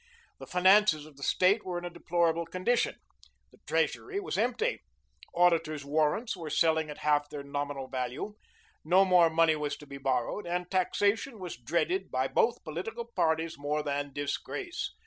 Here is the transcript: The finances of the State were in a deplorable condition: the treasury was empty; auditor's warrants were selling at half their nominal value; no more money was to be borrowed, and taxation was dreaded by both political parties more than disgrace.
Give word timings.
The 0.39 0.47
finances 0.47 1.05
of 1.05 1.15
the 1.15 1.21
State 1.21 1.63
were 1.63 1.77
in 1.77 1.85
a 1.85 1.89
deplorable 1.91 2.47
condition: 2.47 2.95
the 3.51 3.59
treasury 3.67 4.19
was 4.19 4.35
empty; 4.35 4.81
auditor's 5.35 5.85
warrants 5.85 6.35
were 6.35 6.49
selling 6.49 6.89
at 6.89 6.97
half 6.97 7.29
their 7.29 7.43
nominal 7.43 7.87
value; 7.87 8.33
no 8.83 9.05
more 9.05 9.29
money 9.29 9.55
was 9.55 9.77
to 9.77 9.85
be 9.85 9.99
borrowed, 9.99 10.47
and 10.47 10.71
taxation 10.71 11.37
was 11.37 11.55
dreaded 11.55 12.09
by 12.09 12.27
both 12.27 12.63
political 12.63 13.05
parties 13.13 13.59
more 13.59 13.83
than 13.83 14.11
disgrace. 14.11 14.89